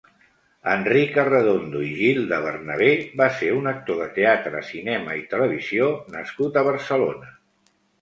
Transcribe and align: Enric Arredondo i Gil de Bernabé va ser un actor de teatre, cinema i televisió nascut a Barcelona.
Enric 0.75 1.19
Arredondo 1.23 1.81
i 1.89 1.89
Gil 1.99 2.21
de 2.31 2.39
Bernabé 2.47 2.89
va 3.23 3.29
ser 3.43 3.53
un 3.59 3.71
actor 3.75 4.03
de 4.07 4.11
teatre, 4.19 4.65
cinema 4.73 5.21
i 5.23 5.25
televisió 5.37 5.95
nascut 6.19 6.63
a 6.65 6.69
Barcelona. 6.75 7.35